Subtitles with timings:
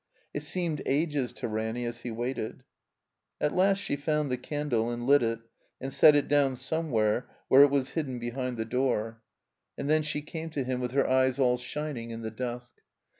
[0.33, 2.63] It seemed ages to Ranny as he waited.
[3.39, 5.41] At last she found the candle and lit it
[5.79, 8.97] and set it down somewhere where it was hidden behind the door.
[8.97, 11.97] "3 THE COMBINED MAZE And then she came to him with her eyes all shin
[11.97, 12.77] ing in the dusk.